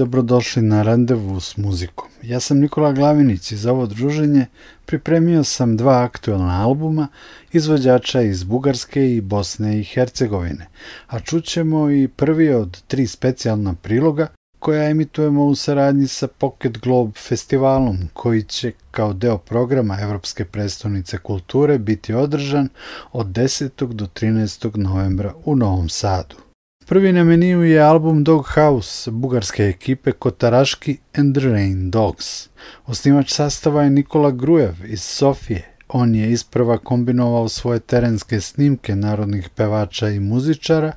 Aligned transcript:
Dobrodošli 0.00 0.62
na 0.62 0.82
randevu 0.82 1.40
s 1.40 1.56
muzikom. 1.56 2.08
Ja 2.22 2.40
sam 2.40 2.58
Nikola 2.58 2.92
Glavinić 2.92 3.52
i 3.52 3.56
za 3.56 3.72
ovo 3.72 3.86
druženje 3.86 4.46
pripremio 4.86 5.44
sam 5.44 5.76
dva 5.76 6.02
aktualna 6.02 6.62
albuma 6.62 7.08
izvođača 7.52 8.22
iz 8.22 8.44
Bugarske 8.44 9.14
i 9.14 9.20
Bosne 9.20 9.80
i 9.80 9.84
Hercegovine, 9.84 10.66
a 11.06 11.20
čućemo 11.20 11.90
i 11.90 12.08
prvi 12.08 12.54
od 12.54 12.82
tri 12.82 13.06
specijalna 13.06 13.74
priloga 13.74 14.26
koja 14.58 14.90
emitujemo 14.90 15.44
u 15.44 15.54
saradnji 15.54 16.08
sa 16.08 16.26
Pocket 16.26 16.78
Globe 16.78 17.12
festivalom 17.28 17.98
koji 18.12 18.42
će 18.42 18.72
kao 18.90 19.12
deo 19.12 19.38
programa 19.38 20.00
Evropske 20.00 20.44
predstavnice 20.44 21.18
kulture 21.18 21.78
biti 21.78 22.14
održan 22.14 22.68
od 23.12 23.26
10. 23.26 23.92
do 23.92 24.06
13. 24.06 24.76
novembra 24.76 25.34
u 25.44 25.56
Novom 25.56 25.88
Sadu. 25.88 26.49
Prvi 26.90 27.12
na 27.12 27.24
meniju 27.24 27.62
je 27.62 27.80
album 27.80 28.24
Dog 28.24 28.46
House 28.54 29.10
bugarske 29.10 29.64
ekipe 29.64 30.12
Kotaraški 30.12 30.96
and 31.18 31.36
the 31.36 31.48
Rain 31.48 31.90
Dogs. 31.90 32.48
Osnivač 32.86 33.30
sastava 33.32 33.82
je 33.82 33.90
Nikola 33.90 34.30
Grujev 34.30 34.74
iz 34.84 35.02
Sofije. 35.02 35.62
On 35.88 36.14
je 36.14 36.32
isprva 36.32 36.78
kombinovao 36.78 37.48
svoje 37.48 37.80
terenske 37.80 38.40
snimke 38.40 38.96
narodnih 38.96 39.48
pevača 39.48 40.08
i 40.08 40.20
muzičara 40.20 40.92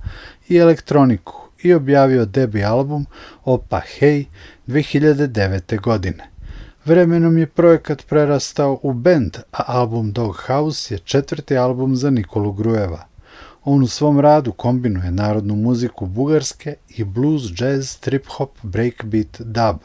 i 0.50 0.57
elektroniku 0.57 1.50
i 1.63 1.73
objavio 1.73 2.25
debi 2.25 2.63
album 2.63 3.06
Opa 3.45 3.81
Hej 4.00 4.25
2009. 4.68 5.81
godine. 5.81 6.29
Vremenom 6.85 7.38
je 7.38 7.47
projekat 7.47 8.06
prerastao 8.09 8.79
u 8.83 8.94
band, 8.94 9.38
a 9.51 9.63
album 9.68 10.12
Dog 10.12 10.44
House 10.47 10.94
je 10.94 11.00
četvrti 11.00 11.57
album 11.57 11.95
za 11.95 12.09
Nikolu 12.09 12.51
Grujeva. 12.51 13.12
On 13.65 13.83
u 13.83 13.88
svom 13.88 14.19
radu 14.19 14.51
kombinuje 14.51 15.12
narodnu 15.12 15.56
muziku 15.56 16.06
bugarske 16.06 16.75
i 16.89 17.04
blues, 17.04 17.44
jazz, 17.60 17.98
trip-hop, 17.98 18.50
breakbeat, 18.63 19.42
dub. 19.42 19.77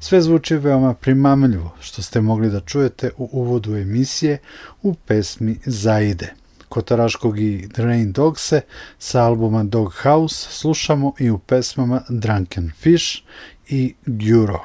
Sve 0.00 0.22
zvuči 0.22 0.56
veoma 0.56 0.94
primamljivo, 0.94 1.74
što 1.80 2.02
ste 2.02 2.20
mogli 2.20 2.50
da 2.50 2.60
čujete 2.60 3.10
u 3.18 3.28
uvodu 3.32 3.76
emisije 3.76 4.38
u 4.82 4.94
pesmi 4.94 5.58
Zaide. 5.66 6.34
Kotaraškog 6.68 7.40
i 7.40 7.68
Drain 7.74 8.12
Dogse 8.12 8.60
sa 8.98 9.22
albuma 9.22 9.64
Dog 9.64 9.94
House 10.02 10.46
slušamo 10.50 11.12
i 11.18 11.30
u 11.30 11.38
pesmama 11.38 12.02
Drunken 12.08 12.70
Fish 12.78 13.22
i 13.68 13.94
Gyuro. 14.06 14.58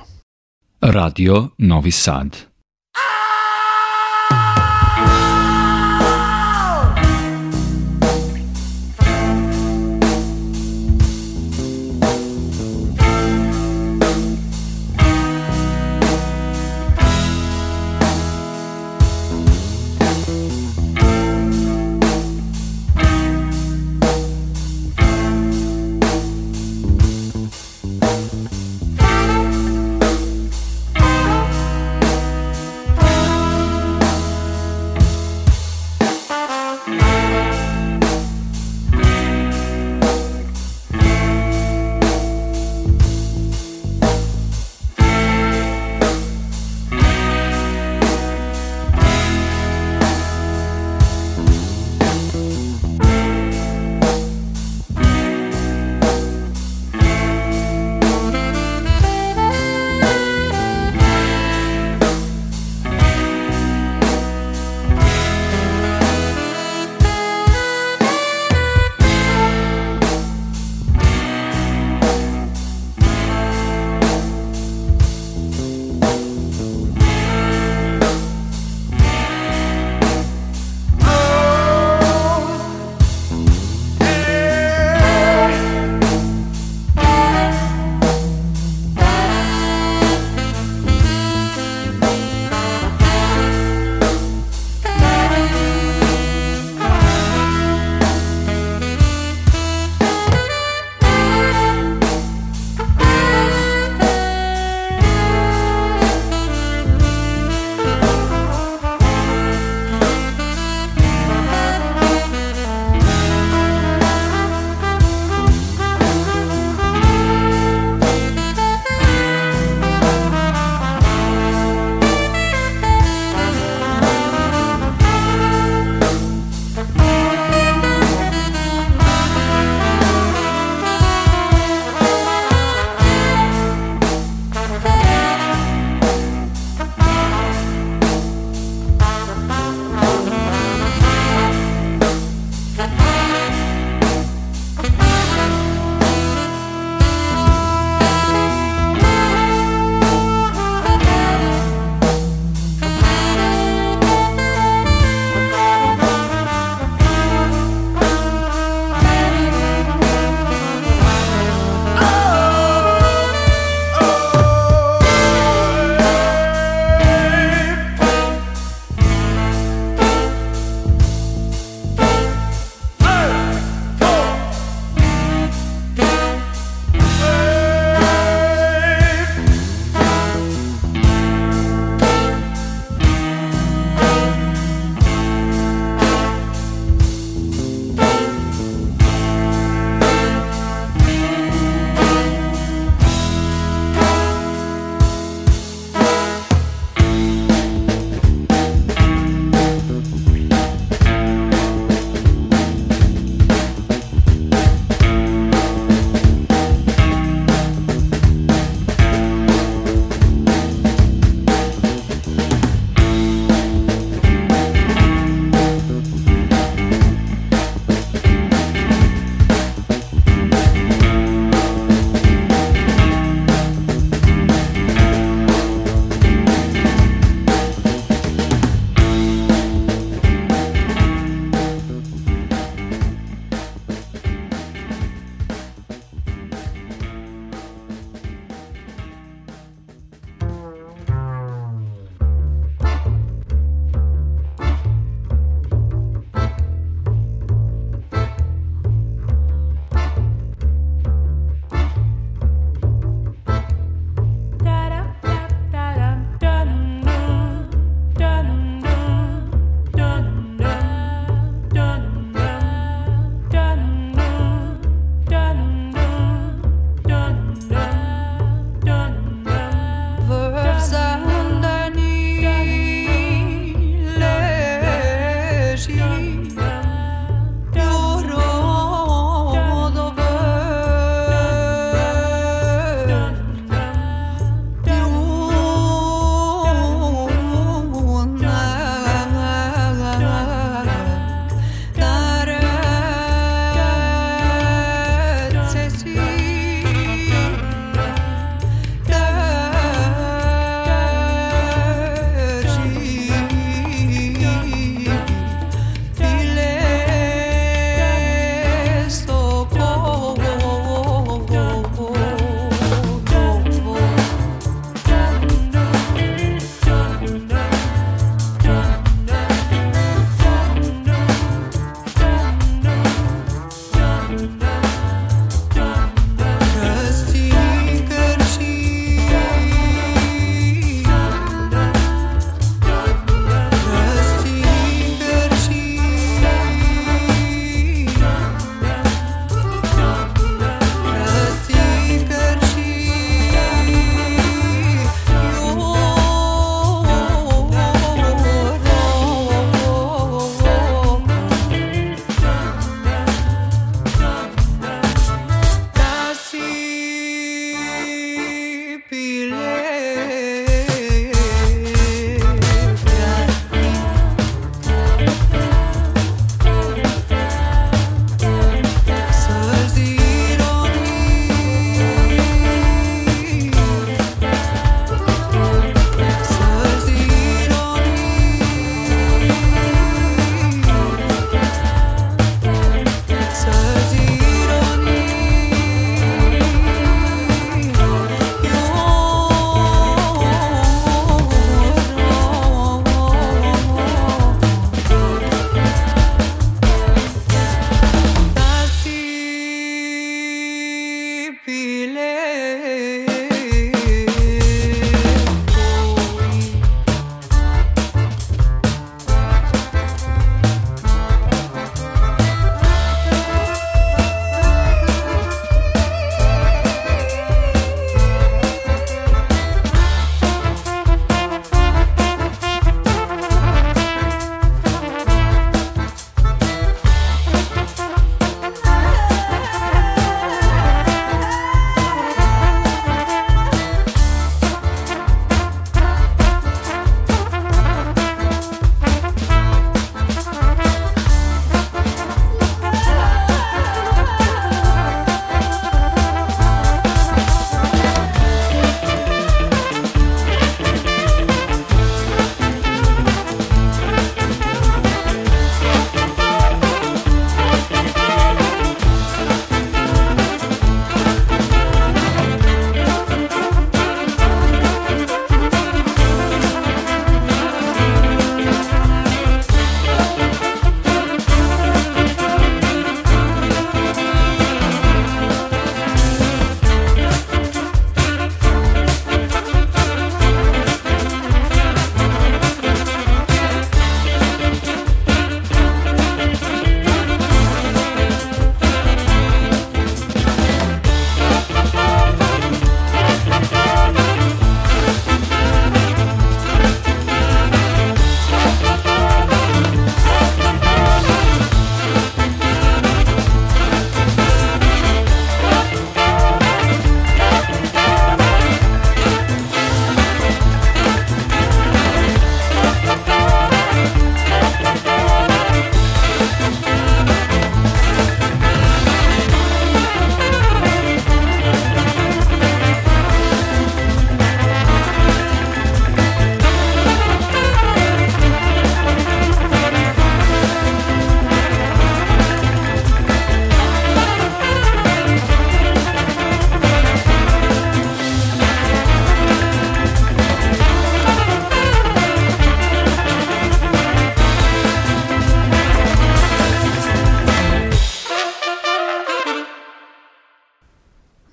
Radio 0.81 1.49
Novi 1.57 1.91
Sad 1.91 2.56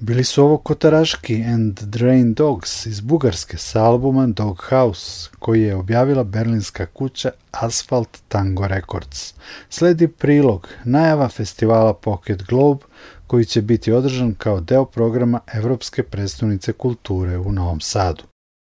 Bili 0.07 0.25
su 0.25 0.45
ovo 0.45 0.57
Kotaraški 0.59 1.45
and 1.45 1.81
Drain 1.81 2.35
Dogs 2.35 2.87
iz 2.87 3.01
Bugarske 3.01 3.59
sa 3.59 3.85
albuma 3.85 4.27
Dog 4.27 4.65
House, 4.69 5.31
koji 5.39 5.63
je 5.63 5.75
objavila 5.75 6.25
berlinska 6.25 6.87
kuća 6.87 7.31
Asphalt 7.51 8.19
Tango 8.29 8.67
Records. 8.67 9.35
Sledi 9.69 10.09
prilog 10.09 10.69
najava 10.85 11.29
festivala 11.29 11.95
Pocket 11.95 12.43
Globe, 12.43 12.85
koji 13.27 13.45
će 13.45 13.63
biti 13.63 13.93
održan 13.93 14.35
kao 14.35 14.61
deo 14.61 14.85
programa 14.85 15.41
Evropske 15.55 16.03
predstavnice 16.03 16.73
kulture 16.73 17.39
u 17.39 17.53
Novom 17.53 17.81
Sadu. 17.81 18.23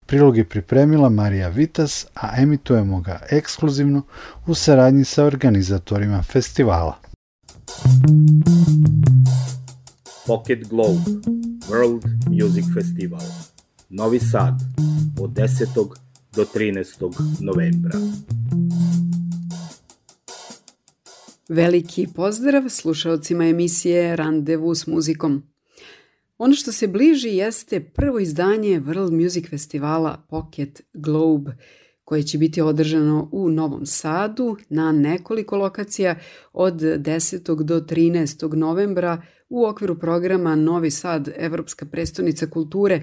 Prilog 0.07 0.37
je 0.37 0.49
pripremila 0.49 1.09
Marija 1.09 1.49
Vitas, 1.49 2.07
a 2.15 2.43
emitujemo 2.43 3.01
ga 3.01 3.21
ekskluzivno 3.31 4.03
u 4.47 4.55
saradnji 4.55 5.05
sa 5.05 5.25
organizatorima 5.25 6.23
festivala. 6.23 6.97
Pocket 10.27 10.69
Globe 10.69 11.01
World 11.69 12.03
Music 12.31 12.65
Festival 12.75 13.21
Novi 13.89 14.19
Sad 14.19 14.55
od 15.21 15.31
10. 15.31 15.95
do 16.37 16.45
13. 16.55 17.13
novembra. 17.41 17.99
Veliki 21.49 22.07
pozdrav 22.15 22.69
slušalcima 22.69 23.47
emisije 23.47 24.17
Randevu 24.17 24.75
s 24.75 24.87
muzikom. 24.87 25.43
Ono 26.39 26.55
što 26.55 26.73
se 26.73 26.87
bliži 26.87 27.29
jeste 27.29 27.81
prvo 27.81 28.19
izdanje 28.19 28.81
World 28.81 29.23
Music 29.23 29.49
Festivala 29.51 30.27
Pocket 30.29 30.81
Globe, 30.95 31.57
koje 32.05 32.23
će 32.23 32.39
biti 32.39 32.61
održano 32.61 33.29
u 33.33 33.49
Novom 33.51 33.87
Sadu 33.87 34.57
na 34.69 34.93
nekoliko 34.93 35.57
lokacija 35.57 36.19
od 36.53 36.75
10. 36.75 37.63
do 37.63 37.81
13. 37.81 38.55
novembra 38.55 39.23
u 39.55 39.65
okviru 39.65 39.99
programa 39.99 40.55
Novi 40.55 40.91
Sad, 40.91 41.29
Evropska 41.37 41.87
prestonica 41.87 42.47
kulture 42.47 43.03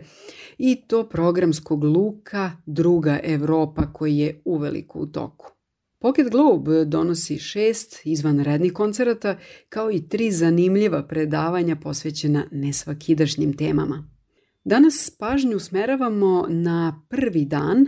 i 0.58 0.75
to 0.88 1.10
programskog 1.10 1.84
luka 1.84 2.51
Druga 2.65 3.20
Evropa 3.24 3.93
koji 3.93 4.17
je 4.17 4.41
uveliko 4.46 5.00
u 5.00 5.05
toku. 5.05 5.51
Pocket 6.00 6.29
Globe 6.29 6.86
donosi 6.86 7.38
šest 7.38 8.01
izvanrednih 8.05 8.74
koncerata 8.74 9.38
kao 9.70 9.91
i 9.91 10.10
tri 10.10 10.31
zanimljiva 10.31 11.03
predavanja 11.08 11.75
posvećena 11.75 12.43
nesvakidašnjim 12.51 13.58
temama. 13.58 14.10
Danas 14.63 15.10
pažnju 15.20 15.60
smeravamo 15.60 16.46
na 16.50 17.05
prvi 17.10 17.46
dan, 17.46 17.86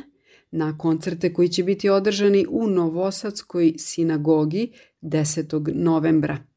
na 0.51 0.77
koncerte 0.77 1.34
koji 1.34 1.50
će 1.50 1.63
biti 1.63 1.89
održani 1.89 2.46
u 2.50 2.67
Novosadskoj 2.67 3.74
sinagogi 3.77 4.74
10. 5.01 5.74
novembra. 5.75 6.52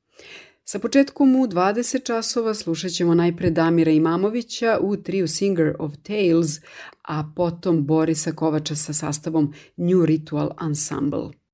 Sa 0.69 0.79
početkom 0.79 1.37
u 1.37 1.47
20 1.47 2.07
časova 2.07 2.55
slušat 2.55 2.91
ćemo 2.91 3.15
najpre 3.15 3.51
Damira 3.51 3.91
Imamovića 3.91 4.79
u 4.81 4.97
triju 4.97 5.29
Singer 5.29 5.75
of 5.79 5.93
Tales, 6.03 6.61
a 7.03 7.33
potom 7.37 7.87
Borisa 7.87 8.33
Kovača 8.33 8.75
sa 8.75 8.93
sastavom 8.93 9.53
New 9.77 10.05
Ritual 10.05 10.51
Ensemble. 10.67 11.46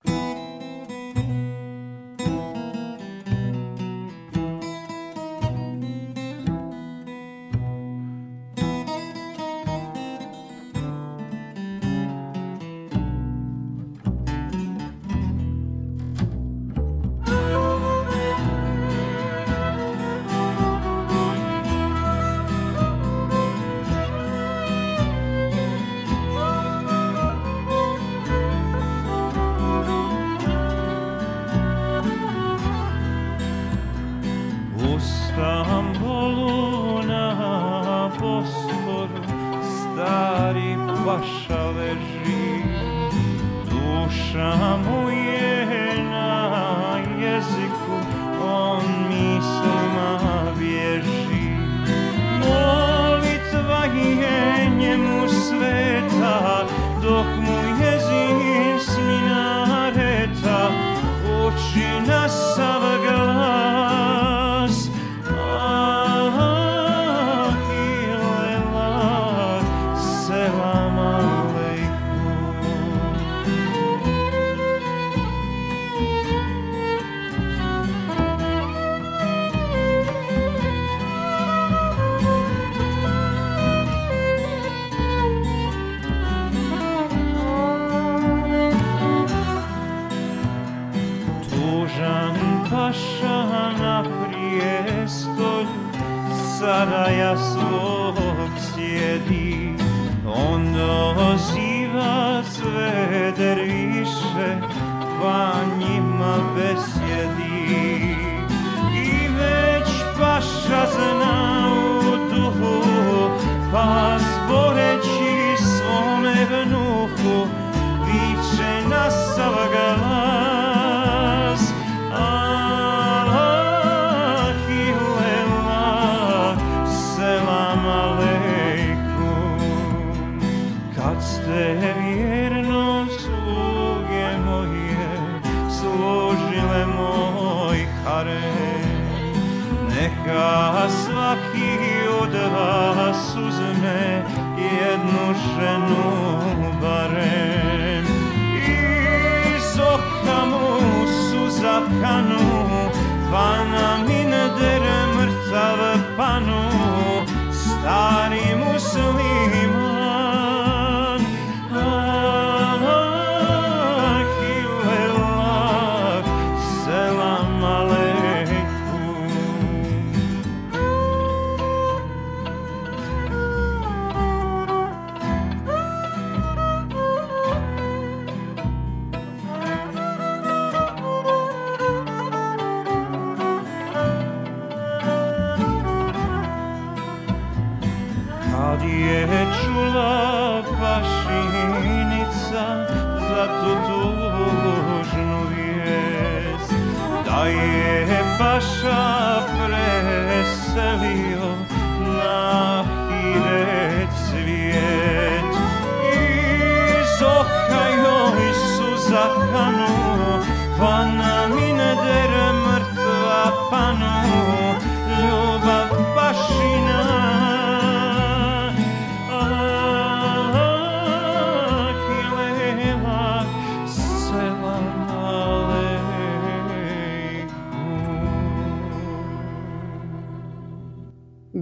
divine. 105.22 105.61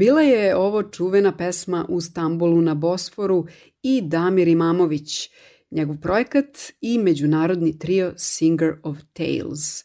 Bila 0.01 0.21
je 0.21 0.57
ovo 0.57 0.83
čuvena 0.83 1.37
pesma 1.37 1.87
u 1.89 2.01
Stambolu 2.01 2.61
na 2.61 2.75
Bosforu 2.75 3.47
i 3.83 4.03
Damir 4.03 4.49
Imamović, 4.49 5.31
njegov 5.71 5.97
projekat 6.01 6.59
i 6.81 6.99
međunarodni 6.99 7.79
trio 7.79 8.13
Singer 8.17 8.73
of 8.83 8.99
Tales. 9.13 9.85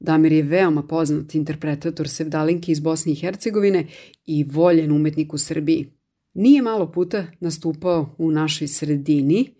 Damir 0.00 0.32
je 0.32 0.42
veoma 0.42 0.82
poznat 0.82 1.34
interpretator 1.34 2.08
sevdalinki 2.08 2.72
iz 2.72 2.80
Bosne 2.80 3.12
i 3.12 3.14
Hercegovine 3.14 3.86
i 4.26 4.44
voljen 4.44 4.92
umetnik 4.92 5.34
u 5.34 5.38
Srbiji. 5.38 5.86
Nije 6.34 6.62
malo 6.62 6.92
puta 6.92 7.26
nastupao 7.40 8.14
u 8.18 8.30
našoj 8.30 8.68
sredini, 8.68 9.54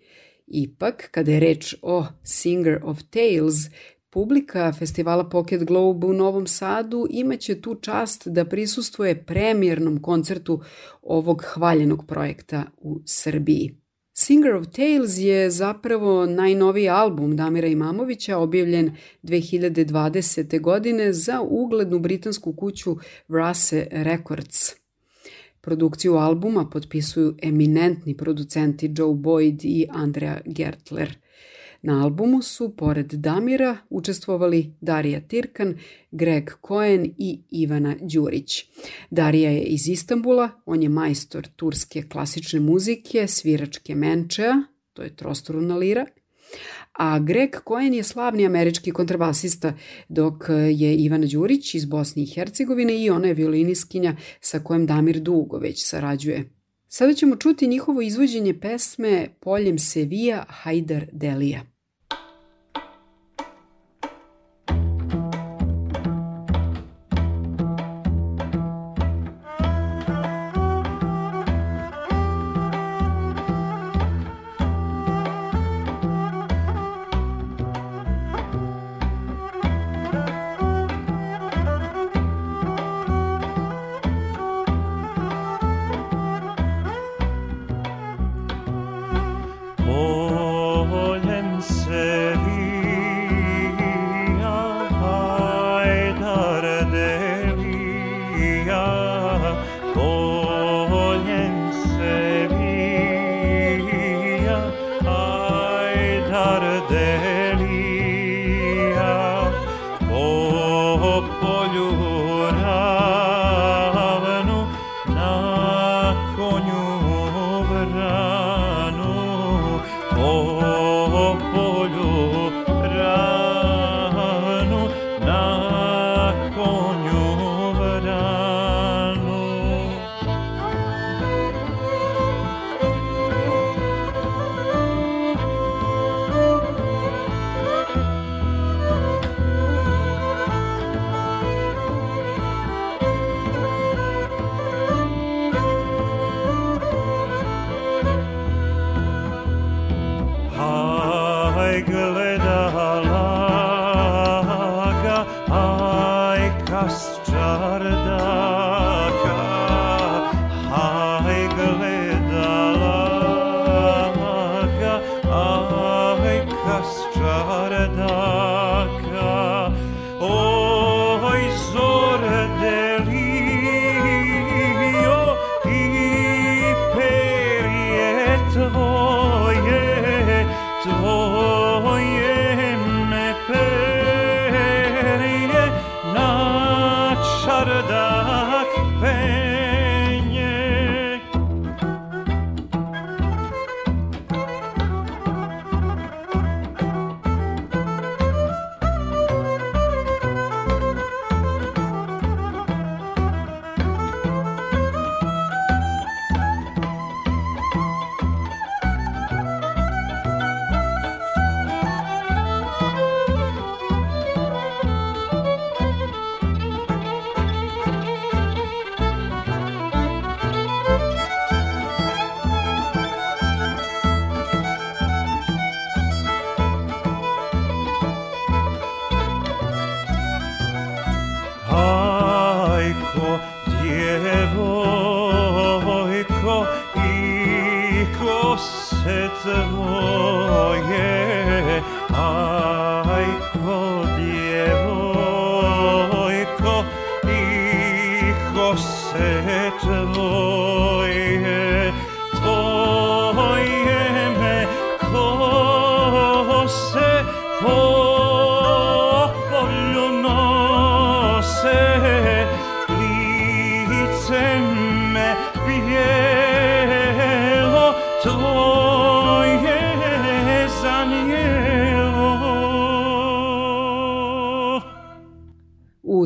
ipak 0.47 1.07
kada 1.11 1.31
je 1.31 1.39
reč 1.39 1.75
o 1.81 2.05
Singer 2.23 2.79
of 2.83 2.99
Tales, 3.09 3.55
Publika 4.11 4.73
festivala 4.73 5.29
Pocket 5.29 5.63
Globe 5.63 6.07
u 6.07 6.13
Novom 6.13 6.47
Sadu 6.47 7.07
imaće 7.09 7.61
tu 7.61 7.75
čast 7.75 8.27
da 8.27 8.45
prisustuje 8.45 9.23
premijernom 9.23 10.01
koncertu 10.01 10.61
ovog 11.01 11.43
hvaljenog 11.45 12.05
projekta 12.07 12.63
u 12.77 12.99
Srbiji. 13.05 13.75
Singer 14.13 14.55
of 14.55 14.67
Tales 14.67 15.17
je 15.17 15.49
zapravo 15.49 16.25
najnoviji 16.25 16.89
album 16.89 17.35
Damira 17.35 17.67
Imamovića 17.67 18.37
objavljen 18.37 18.95
2020. 19.23 20.61
godine 20.61 21.13
za 21.13 21.41
uglednu 21.41 21.99
britansku 21.99 22.53
kuću 22.53 22.97
Rase 23.27 23.87
Records. 23.91 24.71
Produkciju 25.61 26.15
albuma 26.15 26.69
potpisuju 26.69 27.35
eminentni 27.41 28.17
producenti 28.17 28.93
Joe 28.97 29.13
Boyd 29.13 29.59
i 29.63 29.87
Andrea 29.89 30.41
Gertler– 30.45 31.17
Na 31.81 32.03
albumu 32.03 32.41
su, 32.41 32.75
pored 32.75 33.13
Damira, 33.13 33.77
učestvovali 33.89 34.73
Darija 34.81 35.21
Tirkan, 35.21 35.77
Greg 36.11 36.49
Cohen 36.67 37.13
i 37.17 37.39
Ivana 37.49 37.95
Đurić. 38.01 38.65
Darija 39.09 39.51
je 39.51 39.61
iz 39.61 39.87
Istambula, 39.87 40.49
on 40.65 40.83
je 40.83 40.89
majstor 40.89 41.47
turske 41.55 42.03
klasične 42.09 42.59
muzike, 42.59 43.27
sviračke 43.27 43.95
menčea, 43.95 44.53
to 44.93 45.03
je 45.03 45.15
trostoruna 45.15 45.77
lira, 45.77 46.05
a 46.91 47.19
Greg 47.19 47.55
Cohen 47.67 47.93
je 47.93 48.03
slavni 48.03 48.45
američki 48.45 48.91
kontrabasista, 48.91 49.73
dok 50.09 50.43
je 50.71 50.95
Ivana 50.95 51.27
Đurić 51.27 51.75
iz 51.75 51.85
Bosne 51.85 52.23
i 52.23 52.25
Hercegovine 52.25 53.01
i 53.01 53.09
ona 53.09 53.27
je 53.27 53.33
violiniskinja 53.33 54.15
sa 54.41 54.59
kojom 54.59 54.85
Damir 54.85 55.19
dugo 55.19 55.57
već 55.57 55.85
sarađuje. 55.85 56.49
Sada 56.87 57.13
ćemo 57.13 57.35
čuti 57.35 57.67
njihovo 57.67 58.01
izvođenje 58.01 58.59
pesme 58.59 59.27
Poljem 59.39 59.79
Sevija 59.79 60.45
Hajdar 60.49 61.05
Delija. 61.11 61.68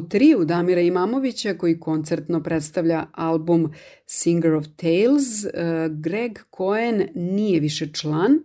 Triju 0.10 0.46
Damira 0.46 0.82
Imamovića 0.82 1.54
koji 1.54 1.80
koncertno 1.80 2.44
predstavlja 2.44 3.06
album 3.12 3.72
Singer 4.06 4.54
of 4.54 4.66
Tales, 4.76 5.46
e, 5.46 5.50
Greg 5.92 6.40
Cohen 6.58 7.08
nije 7.16 7.60
više 7.60 7.94
član, 7.94 8.40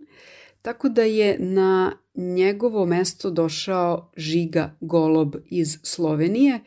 tako 0.61 0.89
da 0.89 1.03
je 1.03 1.37
na 1.39 1.91
njegovo 2.15 2.85
mesto 2.85 3.29
došao 3.29 4.11
Žiga 4.17 4.77
Golob 4.81 5.35
iz 5.45 5.77
Slovenije, 5.83 6.59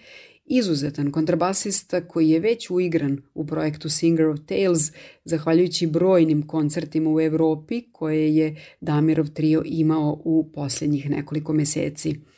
izuzetan 0.45 1.11
kontrabasista 1.11 2.09
koji 2.09 2.31
je 2.31 2.41
već 2.41 2.71
uigran 2.71 3.23
u 3.35 3.47
projektu 3.47 3.89
Singer 3.89 4.27
of 4.27 4.41
Tales 4.47 4.93
zahvaljujući 5.25 5.87
brojnim 5.87 6.47
koncertima 6.47 7.11
u 7.11 7.21
Evropi 7.21 7.83
koje 7.93 8.37
je 8.37 8.57
Damirov 8.81 9.29
trio 9.29 9.63
imao 9.65 10.21
u 10.25 10.51
posljednjih 10.55 11.11
nekoliko 11.11 11.53
meseci. 11.53 12.32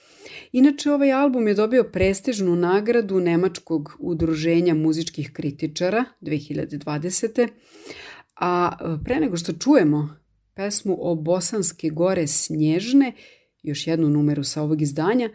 Inače, 0.53 0.93
ovaj 0.93 1.13
album 1.13 1.49
je 1.49 1.55
dobio 1.55 1.85
prestižnu 1.85 2.57
nagradu 2.57 3.21
Nemačkog 3.21 3.97
udruženja 3.99 4.75
muzičkih 4.75 5.33
kritičara 5.33 6.05
2020. 6.21 7.49
A 8.37 8.77
pre 9.05 9.21
nego 9.21 9.37
što 9.37 9.53
čujemo 9.53 10.17
pesmu 10.55 10.97
o 11.01 11.15
Bosanske 11.15 11.91
gore 11.91 12.27
Snježne, 12.27 13.13
još 13.63 13.87
jednu 13.87 14.09
numeru 14.09 14.45
sa 14.45 14.63
ovog 14.63 14.83
izdanja, 14.83 15.31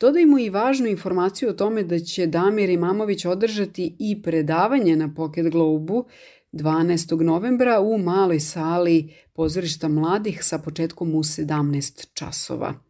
dodajmo 0.00 0.38
i 0.38 0.50
važnu 0.50 0.86
informaciju 0.86 1.48
o 1.48 1.52
tome 1.52 1.82
da 1.82 1.98
će 1.98 2.26
Damir 2.26 2.70
Imamović 2.70 3.24
održati 3.24 3.96
i 3.98 4.22
predavanje 4.22 4.96
na 4.96 5.14
Pocket 5.14 5.52
Globu 5.52 6.04
12. 6.52 7.22
novembra 7.22 7.80
u 7.80 7.98
maloj 7.98 8.40
sali 8.40 9.14
pozorišta 9.32 9.88
mladih 9.88 10.44
sa 10.44 10.58
početkom 10.58 11.14
u 11.14 11.18
17 11.18 12.06
časova. 12.14 12.89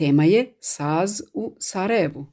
Tema 0.00 0.24
je 0.24 0.54
Saz 0.60 1.22
u 1.34 1.52
Sarajevu. 1.58 2.26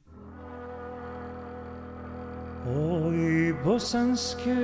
Oj, 2.66 3.54
bosanske 3.64 4.56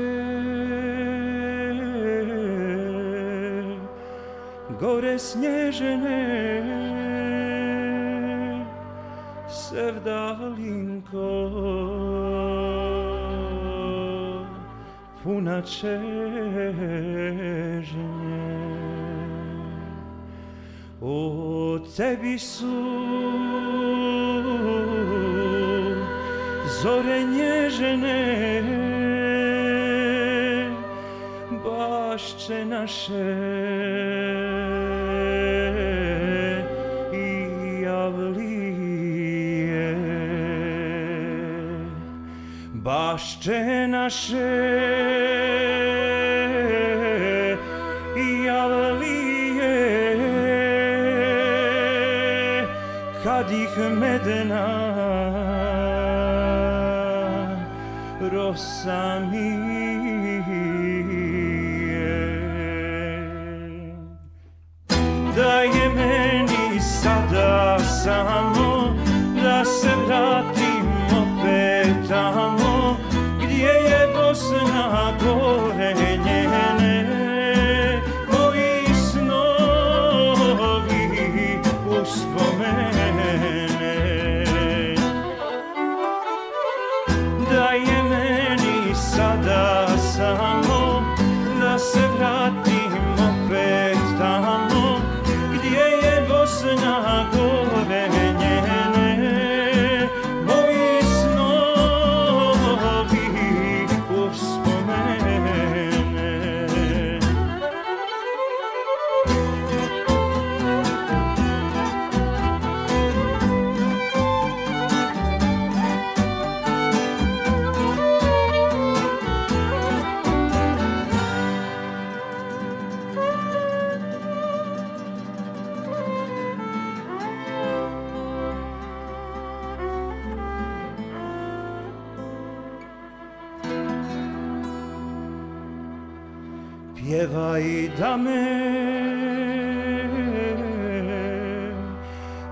gore 4.81 5.19
snježene 5.19 6.21
sevdalinko 9.49 11.31
puna 15.23 15.63
čežnje 15.63 15.95
o 21.07 21.79
tebi 21.97 22.39
su 22.39 22.67
zore 26.83 27.21
nježene 27.25 28.63
bašće 31.65 32.65
naše. 32.65 33.37
I 37.13 37.83
javlije 37.83 38.75
bašće 42.73 43.87
naše 43.89 45.54
Edna 54.27 54.65
Rosa 58.33 59.21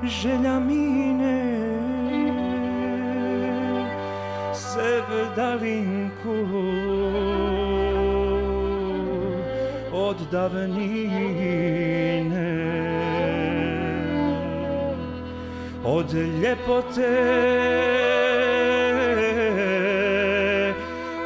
želja 0.05 0.61
mine. 0.61 1.63
Sevdalinku 4.55 6.37
od 9.93 10.17
davnine. 10.31 11.63
Od 15.85 16.15
ljepote 16.15 17.11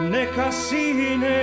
neka 0.01 0.53
sine. 0.53 1.43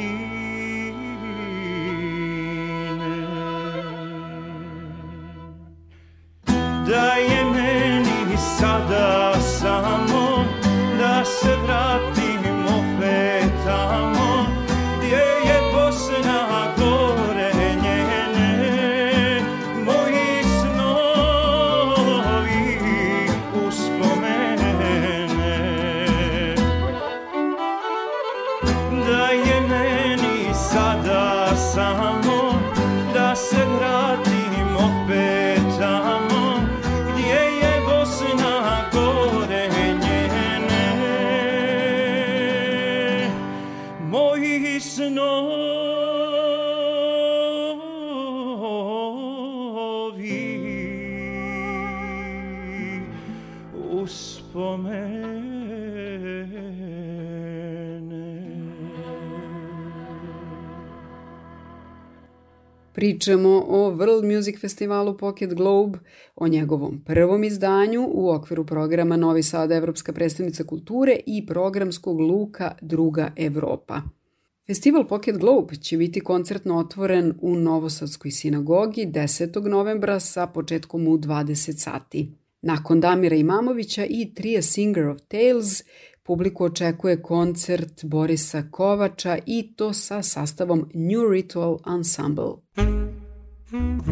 Pričamo 63.01 63.65
o 63.67 63.91
World 63.91 64.35
Music 64.35 64.59
Festivalu 64.59 65.17
Pocket 65.17 65.53
Globe, 65.53 65.99
o 66.35 66.47
njegovom 66.47 67.01
prvom 67.05 67.43
izdanju 67.43 68.09
u 68.13 68.29
okviru 68.29 68.65
programa 68.65 69.17
Novi 69.17 69.43
Sad 69.43 69.71
Evropska 69.71 70.13
predstavnica 70.13 70.63
kulture 70.63 71.19
i 71.25 71.45
programskog 71.45 72.19
luka 72.19 72.75
Druga 72.81 73.31
Evropa. 73.35 74.01
Festival 74.67 75.07
Pocket 75.07 75.37
Globe 75.37 75.75
će 75.75 75.97
biti 75.97 76.19
koncertno 76.19 76.77
otvoren 76.77 77.33
u 77.41 77.55
Novosadskoj 77.55 78.31
sinagogi 78.31 79.05
10. 79.05 79.67
novembra 79.67 80.19
sa 80.19 80.47
početkom 80.47 81.07
u 81.07 81.17
20 81.17 81.77
sati. 81.77 82.31
Nakon 82.61 82.99
Damira 82.99 83.35
Imamovića 83.35 84.05
i 84.05 84.33
Tria 84.33 84.61
Singer 84.61 85.07
of 85.07 85.21
Tales, 85.27 85.83
publiku 86.23 86.63
očekuje 86.63 87.21
koncert 87.21 88.05
Borisa 88.05 88.63
Kovača 88.71 89.37
i 89.45 89.73
to 89.75 89.93
sa 89.93 90.23
sastavom 90.23 90.89
New 90.93 91.31
Ritual 91.31 91.77
Ensemble. 91.87 92.53
Thank 93.71 94.05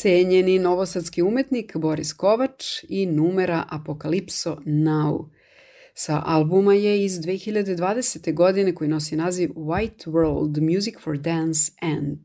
cenjeni 0.00 0.58
novosadski 0.58 1.22
umetnik 1.22 1.76
Boris 1.76 2.12
Kovač 2.12 2.84
i 2.88 3.06
numera 3.06 3.64
Apokalipso 3.68 4.56
Now. 4.66 5.28
Sa 5.94 6.22
albuma 6.26 6.74
je 6.74 7.04
iz 7.04 7.12
2020. 7.12 8.34
godine 8.34 8.74
koji 8.74 8.90
nosi 8.90 9.16
naziv 9.16 9.50
White 9.50 10.06
World 10.06 10.74
Music 10.74 10.94
for 11.00 11.18
Dance 11.18 11.72
and. 11.80 12.18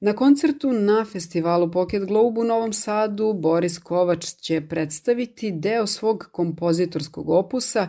Na 0.00 0.12
koncertu 0.12 0.72
na 0.72 1.04
festivalu 1.04 1.70
Pocket 1.70 2.04
Globe 2.04 2.40
u 2.40 2.44
Novom 2.44 2.72
Sadu 2.72 3.32
Boris 3.32 3.78
Kovač 3.78 4.26
će 4.26 4.60
predstaviti 4.68 5.50
deo 5.50 5.86
svog 5.86 6.28
kompozitorskog 6.32 7.30
opusa, 7.30 7.88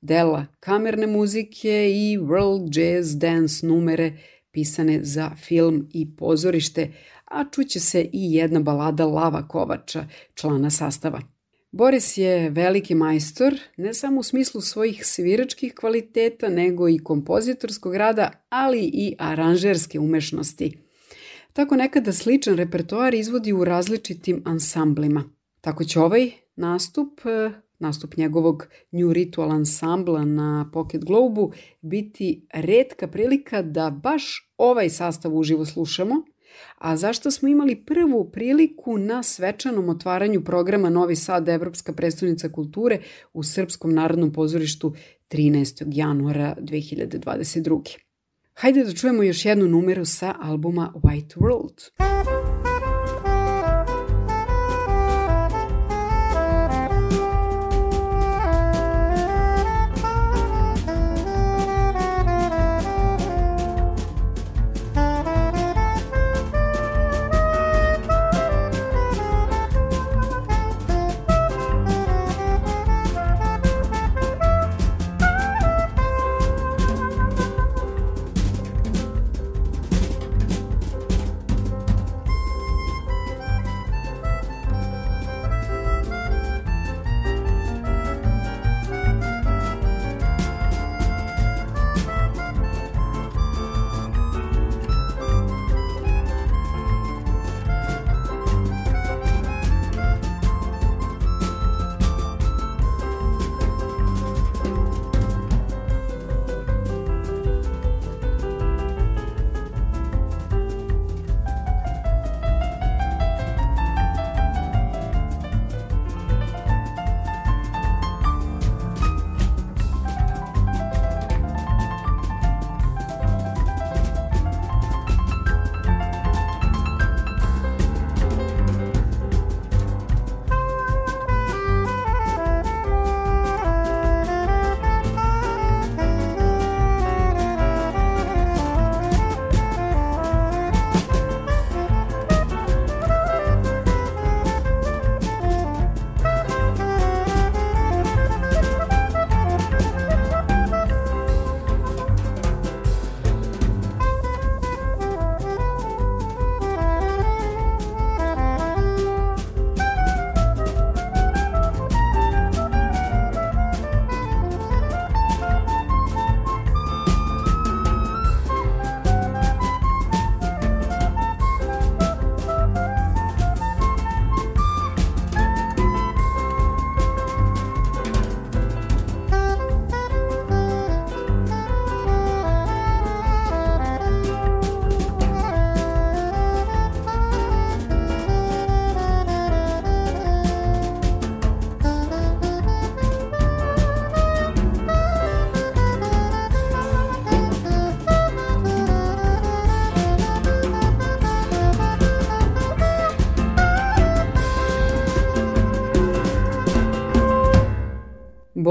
dela 0.00 0.46
kamerne 0.60 1.06
muzike 1.06 1.90
i 1.90 2.18
world 2.18 2.80
jazz 2.80 3.16
dance 3.18 3.66
numere 3.66 4.12
pisane 4.56 5.00
za 5.02 5.30
film 5.36 5.88
i 5.92 6.16
pozorište, 6.16 6.92
a 7.30 7.44
čuće 7.50 7.80
se 7.80 8.02
i 8.12 8.34
jedna 8.34 8.60
balada 8.60 9.06
Lava 9.06 9.48
Kovača, 9.48 10.06
člana 10.34 10.70
sastava. 10.70 11.22
Boris 11.72 12.16
je 12.16 12.50
veliki 12.50 12.94
majstor, 12.94 13.54
ne 13.76 13.94
samo 13.94 14.20
u 14.20 14.22
smislu 14.22 14.60
svojih 14.60 15.06
sviračkih 15.06 15.74
kvaliteta, 15.74 16.48
nego 16.48 16.88
i 16.88 16.98
kompozitorskog 16.98 17.94
rada, 17.94 18.30
ali 18.48 18.80
i 18.80 19.14
aranžerske 19.18 19.98
umešnosti. 19.98 20.78
Tako 21.52 21.76
nekada 21.76 22.12
sličan 22.12 22.56
repertoar 22.56 23.14
izvodi 23.14 23.52
u 23.52 23.64
različitim 23.64 24.42
ansamblima. 24.44 25.24
Tako 25.60 25.84
će 25.84 26.00
ovaj 26.00 26.30
nastup, 26.56 27.20
nastup 27.78 28.16
njegovog 28.16 28.66
New 28.90 29.12
Ritual 29.12 29.50
ansambla 29.50 30.24
na 30.24 30.70
Pocket 30.72 31.04
Globu 31.04 31.52
biti 31.80 32.46
redka 32.54 33.08
prilika 33.08 33.62
da 33.62 33.90
baš 33.90 34.52
ovaj 34.58 34.90
sastav 34.90 35.36
uživo 35.36 35.64
slušamo– 35.64 36.22
a 36.78 36.96
zašto 36.96 37.30
smo 37.30 37.48
imali 37.48 37.84
prvu 37.84 38.30
priliku 38.30 38.98
na 38.98 39.22
svečanom 39.22 39.88
otvaranju 39.88 40.44
programa 40.44 40.90
Novi 40.90 41.16
Sad 41.16 41.48
Evropska 41.48 41.92
predstavnica 41.92 42.48
kulture 42.48 42.98
u 43.32 43.42
Srpskom 43.42 43.94
narodnom 43.94 44.32
pozorištu 44.32 44.94
13. 45.30 45.84
januara 45.92 46.56
2022. 46.60 47.96
Hajde 48.54 48.84
da 48.84 48.92
čujemo 48.92 49.22
još 49.22 49.44
jednu 49.44 49.66
numeru 49.66 50.04
sa 50.04 50.34
albuma 50.40 50.92
White 50.94 51.36
World. 51.36 52.35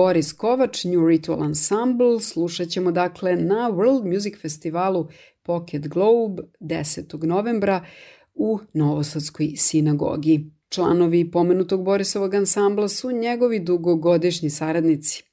Boris 0.06 0.34
Kovač, 0.34 0.84
New 0.86 1.08
Ritual 1.08 1.44
Ensemble, 1.44 2.20
slušat 2.20 2.70
ćemo 2.70 2.92
dakle 2.92 3.36
na 3.36 3.72
World 3.72 4.14
Music 4.14 4.42
Festivalu 4.42 5.08
Pocket 5.44 5.88
Globe 5.88 6.44
10. 6.60 7.26
novembra 7.26 7.86
u 8.36 8.60
Novosadskoj 8.74 9.54
sinagogi. 9.56 10.52
Članovi 10.70 11.32
pomenutog 11.32 11.84
Borisovog 11.84 12.34
ansambla 12.34 12.88
su 12.88 13.12
njegovi 13.12 13.60
dugogodišnji 13.60 14.50
saradnici. 14.50 15.24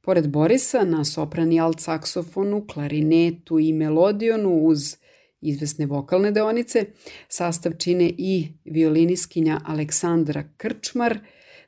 Pored 0.00 0.28
Borisa, 0.28 0.84
na 0.84 1.04
soprani 1.04 1.60
alt 1.60 1.80
saksofonu, 1.80 2.66
klarinetu 2.66 3.58
i 3.58 3.72
melodionu 3.72 4.50
uz 4.50 4.96
izvesne 5.40 5.86
vokalne 5.86 6.30
deonice, 6.30 6.84
sastav 7.28 7.72
čine 7.78 8.12
i 8.18 8.48
violiniskinja 8.64 9.60
Aleksandra 9.66 10.44
Krčmar, 10.56 11.18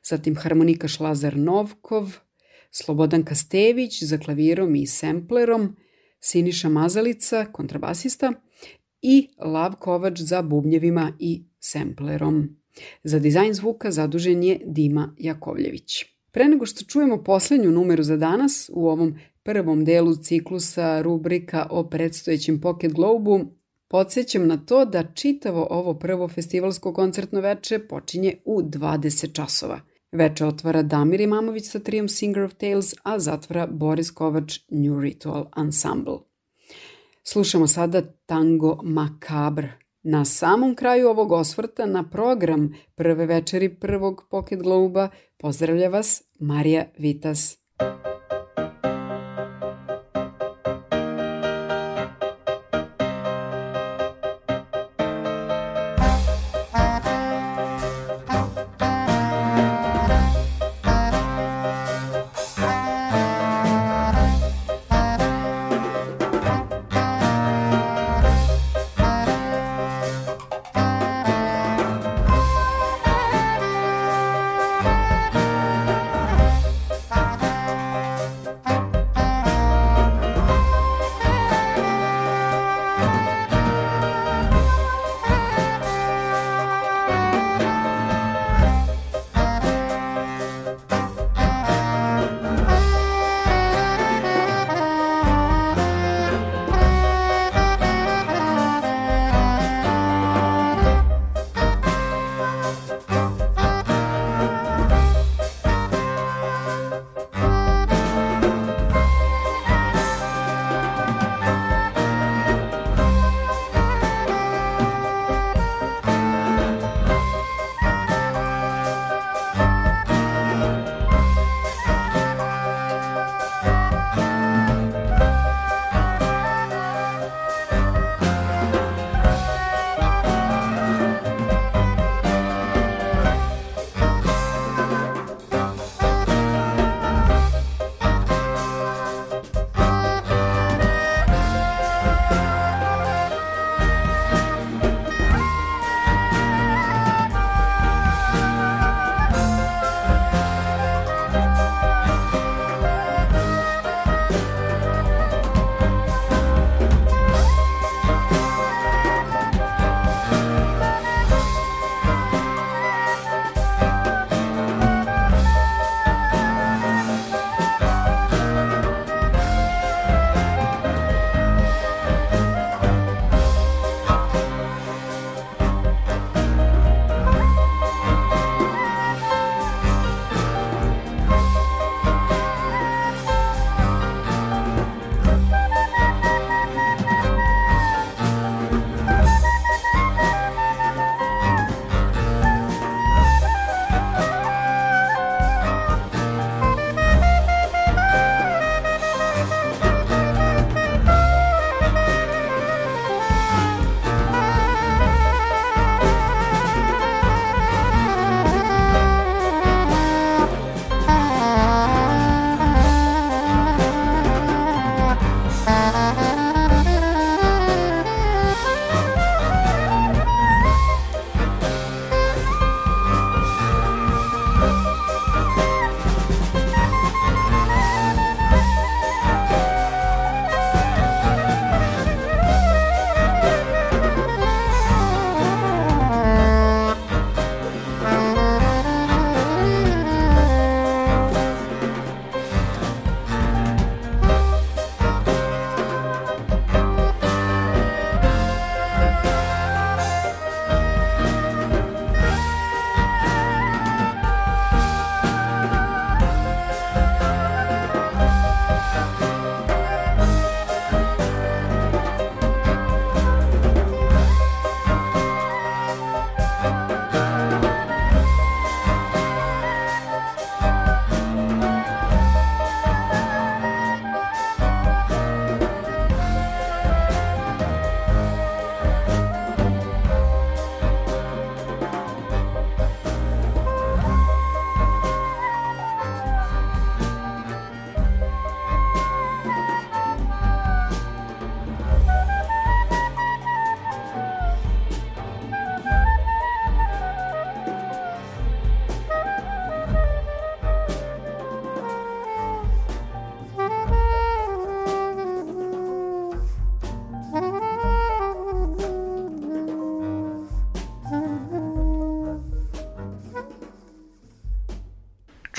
zatim 0.03 0.35
harmonikaš 0.35 0.99
Lazar 0.99 1.37
Novkov, 1.37 2.24
Slobodan 2.77 3.23
Kastević 3.23 4.03
za 4.03 4.17
klavirom 4.17 4.75
i 4.75 4.87
semplerom, 4.87 5.75
Siniša 6.19 6.69
Mazalica, 6.69 7.45
kontrabasista 7.45 8.33
i 9.01 9.27
Lav 9.39 9.75
Kovač 9.75 10.19
za 10.19 10.41
bubnjevima 10.41 11.11
i 11.19 11.43
semplerom. 11.59 12.57
Za 13.03 13.19
dizajn 13.19 13.53
zvuka 13.53 13.91
zadužen 13.91 14.43
je 14.43 14.59
Dima 14.65 15.15
Jakovljević. 15.17 16.05
Pre 16.31 16.45
nego 16.45 16.65
što 16.65 16.85
čujemo 16.85 17.23
poslednju 17.23 17.71
numeru 17.71 18.03
za 18.03 18.17
danas 18.17 18.69
u 18.73 18.87
ovom 18.87 19.15
prvom 19.43 19.85
delu 19.85 20.15
ciklusa 20.15 21.01
rubrika 21.01 21.67
o 21.69 21.83
predstojećem 21.89 22.61
Pocket 22.61 22.93
Globu, 22.93 23.39
podsjećam 23.87 24.47
na 24.47 24.57
to 24.57 24.85
da 24.85 25.03
čitavo 25.13 25.67
ovo 25.69 25.93
prvo 25.93 26.27
festivalsko 26.27 26.93
koncertno 26.93 27.41
veče 27.41 27.79
počinje 27.79 28.33
u 28.45 28.61
20 28.61 29.33
časova– 29.33 29.81
Veče 30.15 30.45
otvara 30.45 30.81
Damir 30.81 31.21
Imamović 31.21 31.65
sa 31.71 31.79
trijom 31.79 32.07
Singer 32.07 32.43
of 32.43 32.53
Tales, 32.53 32.93
a 33.03 33.19
zatvara 33.19 33.67
Boris 33.67 34.11
Kovač 34.11 34.59
New 34.69 34.99
Ritual 34.99 35.49
Ensemble. 35.57 36.17
Slušamo 37.23 37.67
sada 37.67 38.01
Tango 38.25 38.79
Macabre, 38.83 39.73
Na 40.03 40.25
samom 40.25 40.75
kraju 40.75 41.09
ovog 41.09 41.31
osvrta 41.31 41.85
na 41.85 42.09
program 42.09 42.73
prve 42.95 43.25
večeri 43.25 43.69
prvog 43.79 44.27
Pocket 44.29 44.59
Globa 44.63 45.09
pozdravlja 45.37 45.89
vas 45.89 46.23
Marija 46.39 46.85
Vitas. 46.97 47.57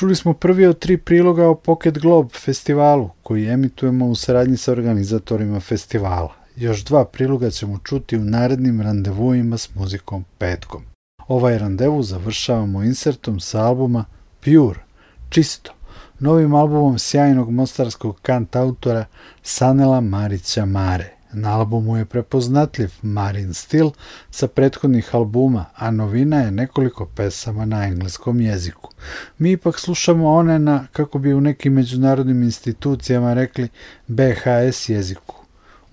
Čuli 0.06 0.16
smo 0.16 0.32
prvi 0.32 0.66
od 0.66 0.78
tri 0.78 0.96
priloga 0.96 1.48
o 1.48 1.54
Pocket 1.54 1.98
Globe 1.98 2.34
festivalu, 2.38 3.10
koji 3.22 3.48
emitujemo 3.48 4.06
u 4.06 4.14
saradnji 4.14 4.56
sa 4.56 4.72
organizatorima 4.72 5.60
festivala. 5.60 6.32
Još 6.56 6.84
dva 6.84 7.04
priloga 7.04 7.50
ćemo 7.50 7.78
čuti 7.84 8.16
u 8.16 8.24
narednim 8.24 8.80
randevuima 8.80 9.58
s 9.58 9.74
muzikom 9.74 10.24
petkom. 10.38 10.82
Ovaj 11.28 11.58
randevu 11.58 12.02
završavamo 12.02 12.82
insertom 12.82 13.40
sa 13.40 13.64
albuma 13.64 14.04
Pure, 14.44 14.80
čisto, 15.28 15.72
novim 16.18 16.54
albumom 16.54 16.98
sjajnog 16.98 17.50
mostarskog 17.50 18.20
kant 18.22 18.56
autora 18.56 19.04
Sanela 19.42 20.00
Marića 20.00 20.64
Mare. 20.64 21.15
Na 21.38 21.54
albumu 21.54 21.96
je 21.96 22.04
prepoznatljiv 22.04 22.92
Marin 23.02 23.54
stil 23.54 23.90
sa 24.30 24.48
prethodnih 24.48 25.14
albuma, 25.14 25.64
a 25.74 25.90
novina 25.90 26.36
je 26.36 26.50
nekoliko 26.50 27.06
pesama 27.06 27.64
na 27.64 27.84
engleskom 27.84 28.40
jeziku. 28.40 28.90
Mi 29.38 29.52
ipak 29.52 29.78
slušamo 29.78 30.32
one 30.32 30.58
na, 30.58 30.86
kako 30.92 31.18
bi 31.18 31.34
u 31.34 31.40
nekim 31.40 31.72
međunarodnim 31.72 32.42
institucijama 32.42 33.34
rekli, 33.34 33.68
BHS 34.06 34.88
jeziku. 34.88 35.34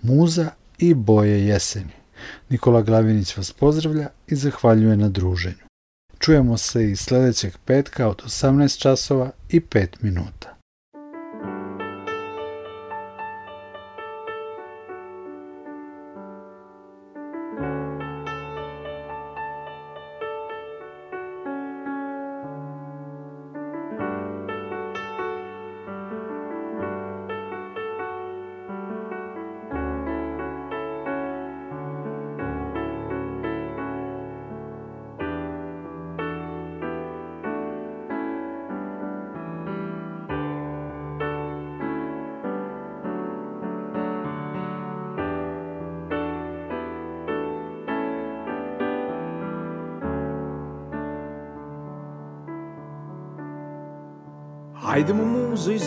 Muza 0.01 0.49
i 0.77 0.93
boje 0.93 1.47
jeseni. 1.47 1.93
Nikola 2.49 2.81
Glavinić 2.81 3.37
vas 3.37 3.51
pozdravlja 3.51 4.07
i 4.27 4.35
zahvaljuje 4.35 4.97
na 4.97 5.09
druženju. 5.09 5.65
Čujemo 6.19 6.57
se 6.57 6.91
i 6.91 6.95
sledećeg 6.95 7.53
petka 7.65 8.07
od 8.07 8.23
18 8.25 8.81
časova 8.81 9.31
i 9.49 9.59
5 9.59 9.87
minuta. 10.01 10.52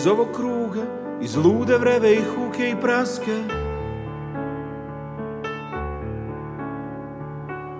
Ovog 0.07 0.27
kruga, 0.35 0.81
iz 1.21 1.35
lude 1.35 1.77
vreve 1.77 2.13
i 2.13 2.21
huke 2.35 2.69
i 2.69 2.75
praske. 2.81 3.43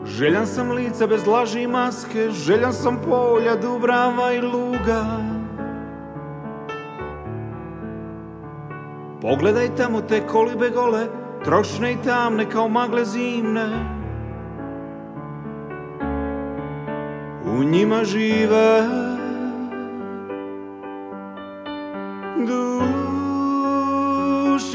Željan 0.05 0.47
sam 0.47 0.71
lica 0.71 1.07
bez 1.07 1.27
laži 1.27 1.61
i 1.61 1.67
maske, 1.67 2.29
željan 2.29 2.73
sam 2.73 2.97
polja, 3.09 3.55
dubrava 3.55 4.33
i 4.33 4.41
luga. 4.41 5.03
Pogledaj 9.21 9.75
tamo 9.75 10.01
te 10.01 10.27
kolibe 10.27 10.69
gole, 10.69 11.05
trošne 11.45 11.93
i 11.93 11.97
tamne 12.05 12.49
kao 12.49 12.67
magle 12.67 13.05
zimne. 13.05 13.97
U 17.45 17.63
njima 17.63 18.03
žive 18.03 19.16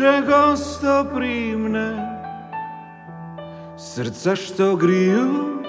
duše 0.02 0.22
gostoprimne, 0.26 1.96
srca 3.76 4.36
što 4.36 4.76
griju, 4.76 5.62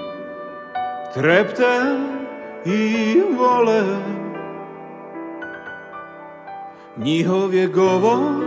trepte 1.14 1.98
i 2.66 3.22
vole. 3.38 3.84
Njihov 6.98 7.54
je 7.54 7.68
govor 7.68 8.44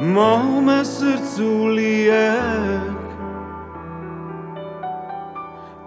mome 0.00 0.84
srcu 0.84 1.66
lijek 1.66 2.98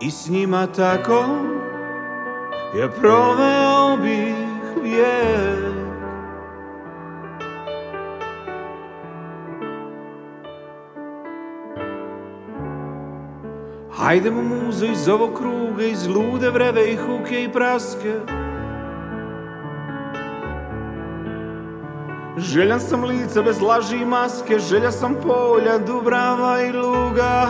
i 0.02 0.12
s 0.12 0.30
njima 0.30 0.68
tako 0.68 1.26
je 2.76 2.92
proveo 2.92 3.98
bih 3.98 4.84
vijek. 4.84 5.71
Hajdemo 14.02 14.42
muzo 14.42 14.86
iz 14.86 15.10
ovog 15.10 15.38
kruga, 15.38 15.84
iz 15.84 16.08
lude 16.08 16.50
vreve 16.50 16.92
i 16.92 16.96
huke 16.96 17.44
i 17.44 17.50
praske. 17.52 18.14
Željan 22.38 22.80
sam 22.80 23.04
lica 23.04 23.42
bez 23.42 23.62
laži 23.62 23.98
i 23.98 24.06
maske, 24.06 24.60
želja 24.60 24.92
sam 24.92 25.16
polja, 25.24 25.78
dubrava 25.78 26.62
i 26.62 26.72
luga. 26.72 27.48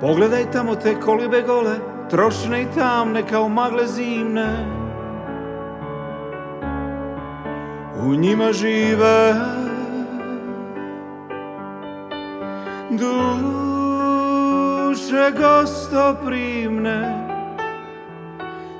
Pogledaj 0.00 0.50
tamo 0.50 0.74
te 0.74 1.00
kolibe 1.00 1.42
gole, 1.42 1.76
trošne 2.10 2.62
i 2.62 2.66
tamne 2.74 3.22
kao 3.28 3.48
magle 3.48 3.86
zimne. 3.86 4.66
U 8.06 8.14
njima 8.14 8.52
žive 8.52 9.34
duše 12.98 14.12
gostoprimne, 15.38 17.28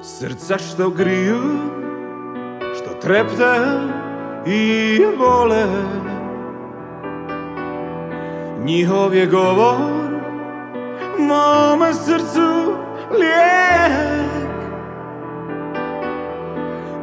srca 0.02 0.58
što 0.58 0.90
griju, 0.90 1.42
što 2.76 2.90
trepte 3.00 3.60
i 4.46 4.98
vole. 5.18 5.66
Njihov 8.64 9.14
je 9.14 9.26
govor 9.26 10.12
mome 11.18 11.94
srcu 11.94 12.74
lijek 13.10 14.32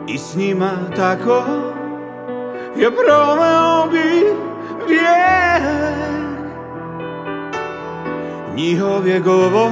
i 0.07 0.17
s 0.17 0.35
njima 0.35 0.71
tako 0.95 1.43
je 2.75 2.91
proveo 2.91 3.87
bi 3.91 4.48
Njihov 8.59 9.07
je 9.07 9.19
govor 9.19 9.71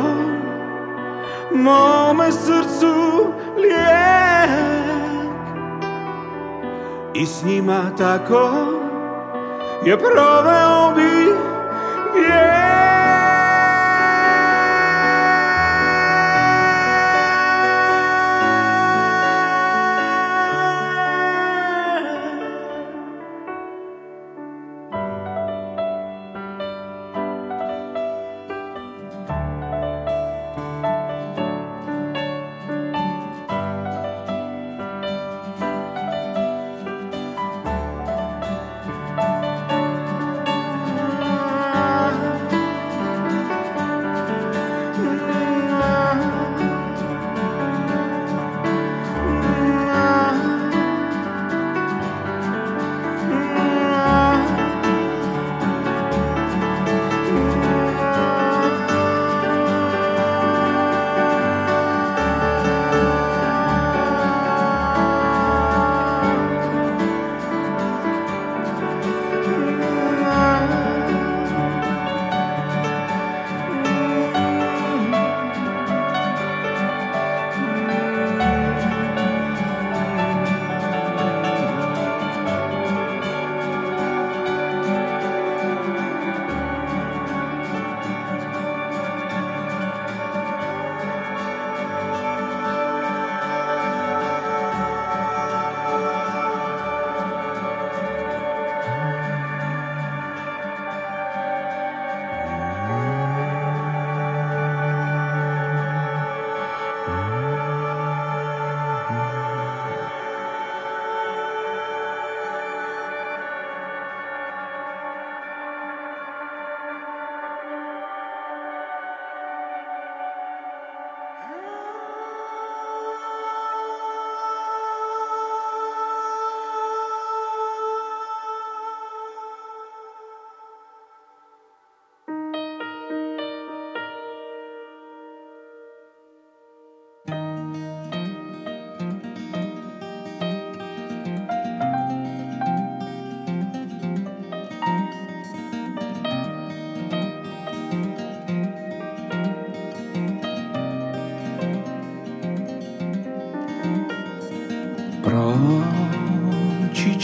mome 1.51 2.31
srcu 2.31 2.95
lijek. 3.57 4.49
I 7.13 7.25
s 7.25 7.43
njima 7.43 7.91
tako 7.97 8.49
je 9.85 9.97
proveo 9.97 10.91
bi 10.95 11.33
vijek 12.13 12.56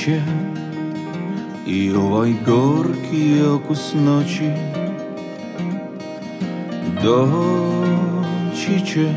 Proći 0.03 0.11
će 0.11 0.21
i 1.67 1.91
ovaj 1.91 2.33
gorki 2.45 3.41
okus 3.47 3.93
noći 3.93 4.51
Doći 7.03 8.85
će 8.85 9.09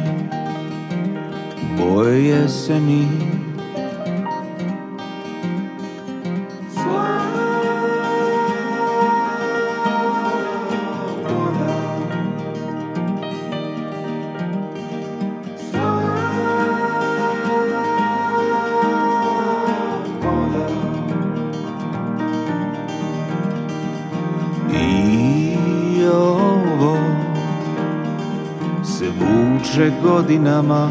boje 30.26 30.26
jeseni 30.26 30.36
godinama 30.40 30.90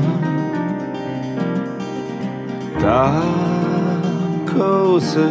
Tako 2.82 5.00
se 5.00 5.30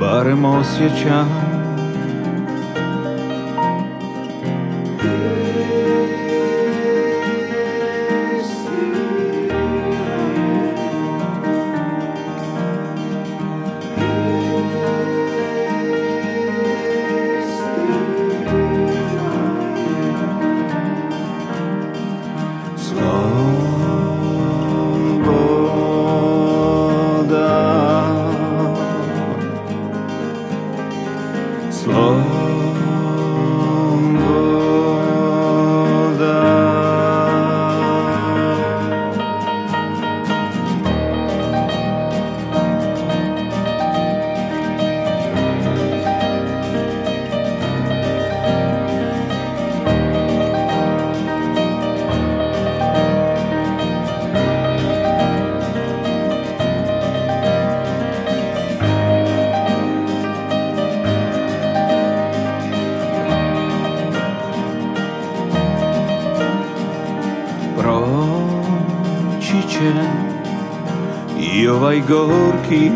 barem 0.00 0.44
osjećam 0.44 1.61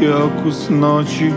ako 0.05 0.53
a 0.53 0.71
noći 0.71 1.31